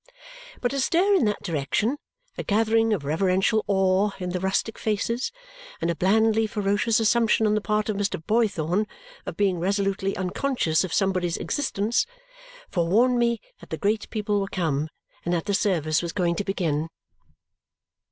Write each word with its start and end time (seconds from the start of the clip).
But 0.61 0.73
a 0.73 0.79
stir 0.79 1.13
in 1.13 1.25
that 1.25 1.43
direction, 1.43 1.99
a 2.35 2.41
gathering 2.41 2.91
of 2.91 3.05
reverential 3.05 3.63
awe 3.67 4.13
in 4.17 4.31
the 4.31 4.39
rustic 4.39 4.79
faces, 4.79 5.31
and 5.79 5.91
a 5.91 5.95
blandly 5.95 6.47
ferocious 6.47 6.99
assumption 6.99 7.45
on 7.45 7.53
the 7.53 7.61
part 7.61 7.87
of 7.87 7.97
Mr. 7.97 8.19
Boythorn 8.19 8.87
of 9.27 9.37
being 9.37 9.59
resolutely 9.59 10.17
unconscious 10.17 10.83
of 10.83 10.91
somebody's 10.91 11.37
existence 11.37 12.07
forewarned 12.67 13.19
me 13.19 13.41
that 13.59 13.69
the 13.69 13.77
great 13.77 14.09
people 14.09 14.41
were 14.41 14.47
come 14.47 14.89
and 15.23 15.35
that 15.35 15.45
the 15.45 15.53
service 15.53 16.01
was 16.01 16.13
going 16.13 16.33
to 16.37 16.43
begin. 16.43 16.89